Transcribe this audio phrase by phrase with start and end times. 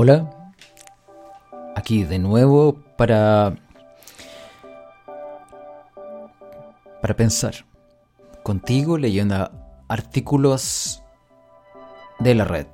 [0.00, 0.52] Hola,
[1.74, 3.56] aquí de nuevo para
[7.02, 7.52] para pensar
[8.44, 9.50] contigo leyendo
[9.88, 11.02] artículos
[12.20, 12.68] de la red.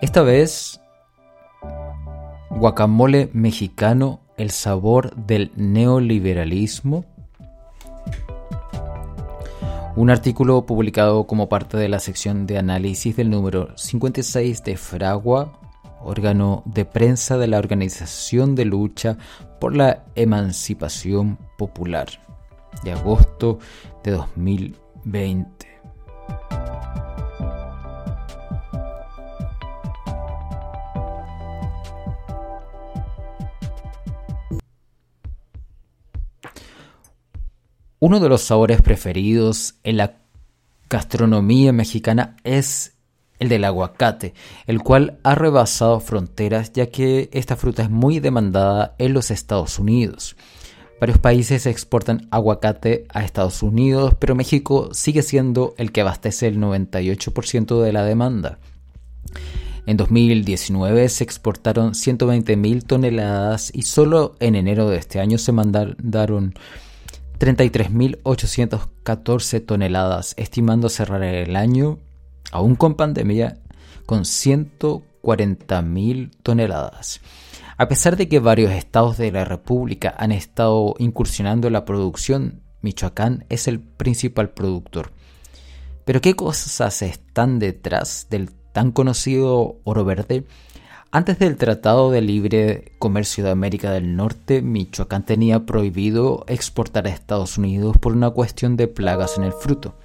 [0.00, 0.80] Esta vez,
[2.50, 7.06] guacamole mexicano, el sabor del neoliberalismo.
[9.96, 15.58] Un artículo publicado como parte de la sección de análisis del número 56 de Fragua,
[16.00, 19.18] órgano de prensa de la Organización de Lucha
[19.60, 22.08] por la Emancipación Popular,
[22.84, 23.58] de agosto
[24.04, 25.69] de 2020.
[38.10, 40.16] Uno de los sabores preferidos en la
[40.88, 42.96] gastronomía mexicana es
[43.38, 44.34] el del aguacate,
[44.66, 49.78] el cual ha rebasado fronteras ya que esta fruta es muy demandada en los Estados
[49.78, 50.34] Unidos.
[51.00, 56.58] Varios países exportan aguacate a Estados Unidos, pero México sigue siendo el que abastece el
[56.58, 58.58] 98% de la demanda.
[59.86, 66.54] En 2019 se exportaron 120.000 toneladas y solo en enero de este año se mandaron
[67.40, 71.98] 33.814 toneladas, estimando cerrar el año,
[72.52, 73.56] aún con pandemia,
[74.04, 77.22] con 140.000 toneladas.
[77.78, 82.60] A pesar de que varios estados de la República han estado incursionando en la producción,
[82.82, 85.12] Michoacán es el principal productor.
[86.04, 90.44] Pero ¿qué cosas están detrás del tan conocido oro verde?
[91.12, 97.10] Antes del Tratado de Libre Comercio de América del Norte, Michoacán tenía prohibido exportar a
[97.10, 99.96] Estados Unidos por una cuestión de plagas en el fruto.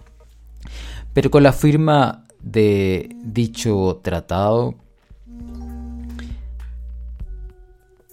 [1.14, 4.74] Pero con la firma de dicho tratado,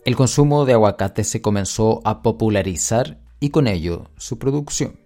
[0.05, 5.02] el consumo de aguacate se comenzó a popularizar y con ello su producción.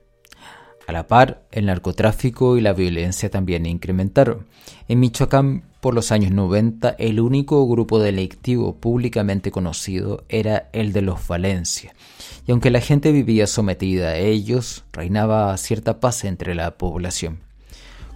[0.87, 4.47] A la par, el narcotráfico y la violencia también incrementaron.
[4.89, 11.03] En Michoacán por los años 90, el único grupo delictivo públicamente conocido era el de
[11.03, 11.95] los Valencia,
[12.47, 17.46] y aunque la gente vivía sometida a ellos, reinaba cierta paz entre la población.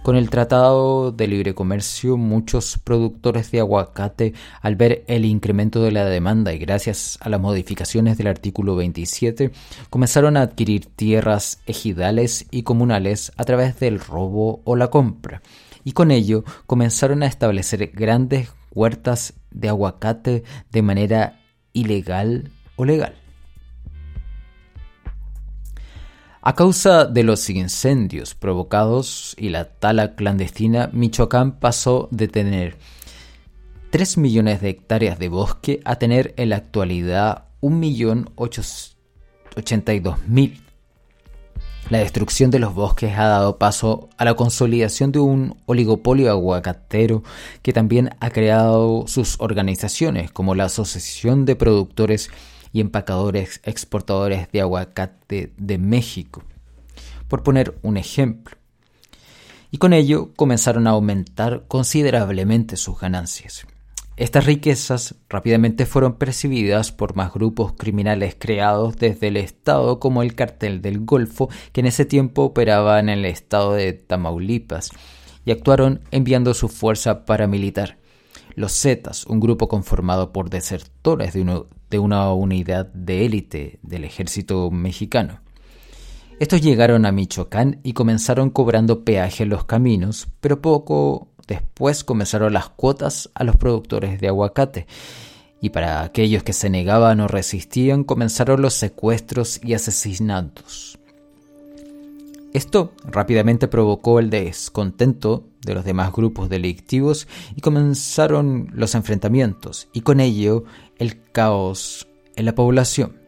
[0.03, 5.91] Con el Tratado de Libre Comercio, muchos productores de aguacate, al ver el incremento de
[5.91, 9.51] la demanda y gracias a las modificaciones del artículo 27,
[9.91, 15.43] comenzaron a adquirir tierras ejidales y comunales a través del robo o la compra
[15.83, 21.39] y con ello comenzaron a establecer grandes huertas de aguacate de manera
[21.73, 23.20] ilegal o legal.
[26.43, 32.79] A causa de los incendios provocados y la tala clandestina, Michoacán pasó de tener
[33.91, 40.61] 3 millones de hectáreas de bosque a tener en la actualidad 1.882.000
[41.91, 47.21] la destrucción de los bosques ha dado paso a la consolidación de un oligopolio aguacatero
[47.61, 52.29] que también ha creado sus organizaciones como la Asociación de Productores
[52.73, 56.43] y Empacadores Exportadores de Aguacate de México,
[57.27, 58.57] por poner un ejemplo.
[59.71, 63.65] Y con ello comenzaron a aumentar considerablemente sus ganancias.
[64.17, 70.35] Estas riquezas rápidamente fueron percibidas por más grupos criminales creados desde el Estado como el
[70.35, 74.91] Cartel del Golfo, que en ese tiempo operaba en el estado de Tamaulipas,
[75.45, 77.97] y actuaron enviando su fuerza paramilitar.
[78.55, 84.71] Los Zetas, un grupo conformado por desertores de, de una unidad de élite del ejército
[84.71, 85.39] mexicano.
[86.39, 92.53] Estos llegaron a Michoacán y comenzaron cobrando peaje en los caminos, pero poco Después comenzaron
[92.53, 94.87] las cuotas a los productores de aguacate
[95.59, 100.97] y para aquellos que se negaban o resistían comenzaron los secuestros y asesinatos.
[102.53, 110.01] Esto rápidamente provocó el descontento de los demás grupos delictivos y comenzaron los enfrentamientos y
[110.01, 110.63] con ello
[110.97, 113.21] el caos en la población.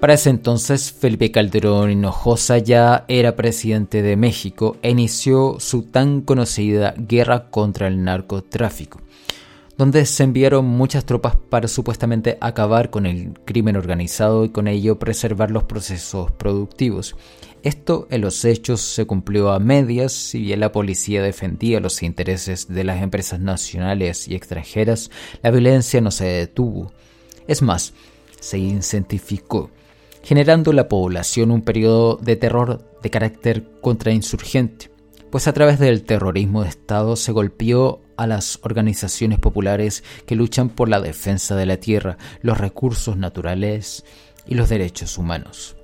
[0.00, 6.20] Para ese entonces, Felipe Calderón Hinojosa ya era presidente de México e inició su tan
[6.20, 9.00] conocida guerra contra el narcotráfico,
[9.78, 14.98] donde se enviaron muchas tropas para supuestamente acabar con el crimen organizado y con ello
[14.98, 17.16] preservar los procesos productivos.
[17.66, 22.68] Esto en los hechos se cumplió a medias, si bien la policía defendía los intereses
[22.68, 25.10] de las empresas nacionales y extranjeras,
[25.42, 26.92] la violencia no se detuvo.
[27.48, 27.92] Es más,
[28.38, 29.72] se incentificó
[30.22, 34.92] generando en la población un periodo de terror de carácter contrainsurgente,
[35.32, 40.68] pues a través del terrorismo de Estado se golpeó a las organizaciones populares que luchan
[40.68, 44.04] por la defensa de la tierra, los recursos naturales
[44.46, 45.76] y los derechos humanos.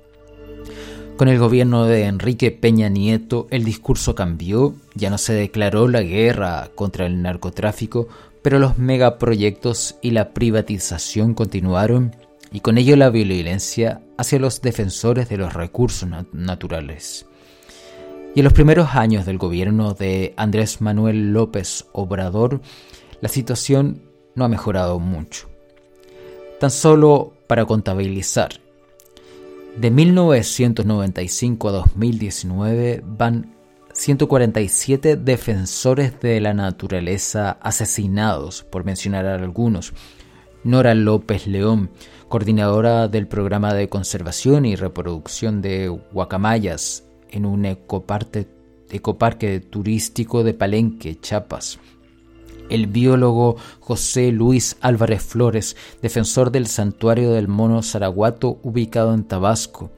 [1.17, 6.01] Con el gobierno de Enrique Peña Nieto el discurso cambió, ya no se declaró la
[6.01, 8.07] guerra contra el narcotráfico,
[8.41, 12.15] pero los megaproyectos y la privatización continuaron
[12.51, 17.27] y con ello la violencia hacia los defensores de los recursos naturales.
[18.35, 22.61] Y en los primeros años del gobierno de Andrés Manuel López Obrador,
[23.21, 24.01] la situación
[24.33, 25.47] no ha mejorado mucho.
[26.59, 28.62] Tan solo para contabilizar,
[29.77, 33.55] de 1995 a 2019 van
[33.93, 39.93] 147 defensores de la naturaleza asesinados, por mencionar algunos.
[40.63, 41.89] Nora López León,
[42.29, 51.19] coordinadora del programa de conservación y reproducción de guacamayas en un ecoparque turístico de Palenque,
[51.19, 51.79] Chiapas.
[52.69, 59.91] El biólogo José Luis Álvarez Flores, defensor del santuario del mono Zaraguato ubicado en Tabasco.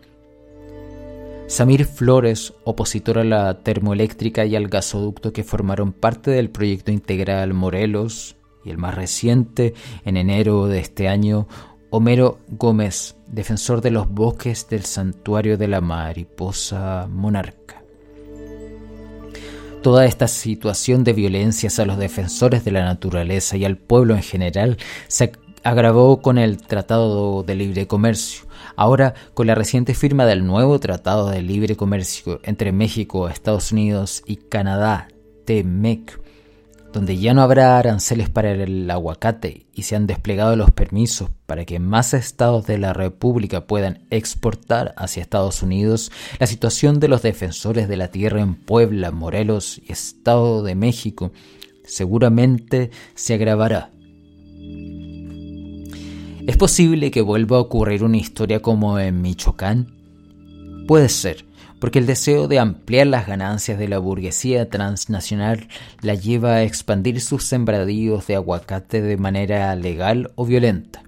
[1.47, 7.53] Samir Flores, opositor a la termoeléctrica y al gasoducto que formaron parte del proyecto integral
[7.53, 9.75] Morelos, y el más reciente,
[10.05, 11.47] en enero de este año,
[11.91, 17.84] Homero Gómez, defensor de los bosques del santuario de la mariposa monarca.
[19.85, 24.23] Toda esta situación de violencias a los defensores de la naturaleza y al pueblo en
[24.23, 24.77] general
[25.07, 28.47] se agravó con el Tratado de Libre Comercio.
[28.75, 34.23] Ahora, con la reciente firma del nuevo Tratado de Libre Comercio entre México, Estados Unidos
[34.25, 35.07] y Canadá,
[35.45, 36.19] TMEC,
[36.95, 41.65] donde ya no habrá aranceles para el aguacate y se han desplegado los permisos para
[41.65, 46.09] que más estados de la República puedan exportar hacia Estados Unidos,
[46.39, 51.33] la situación de los defensores de la tierra en Puebla, Morelos y Estado de México
[51.83, 53.91] seguramente se agravará.
[56.47, 59.93] ¿Es posible que vuelva a ocurrir una historia como en Michoacán?
[60.87, 61.43] Puede ser,
[61.85, 65.67] porque el deseo de ampliar las ganancias de la burguesía transnacional
[66.01, 71.03] la lleva a expandir sus sembradíos de aguacate de manera legal o violenta.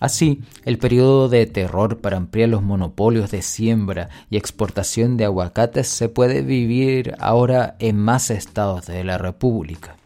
[0.00, 5.88] Así, el periodo de terror para ampliar los monopolios de siembra y exportación de aguacates
[5.88, 9.96] se puede vivir ahora en más estados de la República.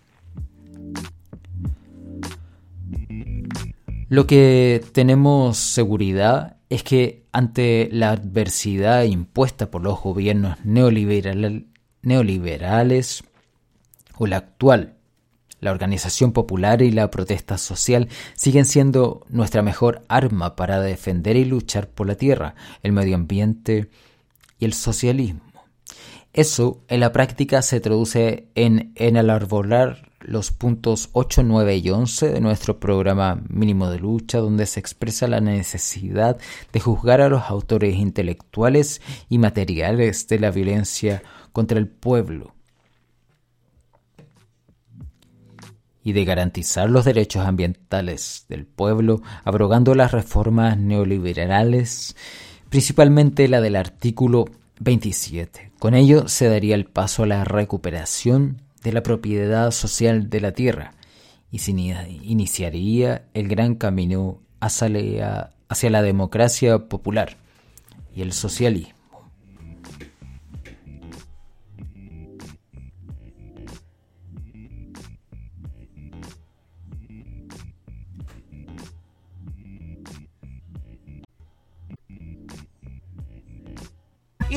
[4.09, 11.65] Lo que tenemos seguridad es que ante la adversidad impuesta por los gobiernos neoliberales
[14.19, 14.97] o la actual,
[15.61, 21.45] la organización popular y la protesta social siguen siendo nuestra mejor arma para defender y
[21.45, 23.89] luchar por la tierra, el medio ambiente
[24.59, 25.41] y el socialismo.
[26.33, 32.31] Eso en la práctica se traduce en, en alarbolar los puntos 8, 9 y 11
[32.31, 36.39] de nuestro programa mínimo de lucha, donde se expresa la necesidad
[36.73, 42.55] de juzgar a los autores intelectuales y materiales de la violencia contra el pueblo
[46.05, 52.17] y de garantizar los derechos ambientales del pueblo, abrogando las reformas neoliberales,
[52.71, 54.47] principalmente la del artículo
[54.81, 55.73] 27.
[55.79, 60.53] Con ello se daría el paso a la recuperación de la propiedad social de la
[60.53, 60.95] tierra
[61.51, 67.37] y se iniciaría el gran camino hacia la, democracia popular
[68.15, 69.02] y el socialismo.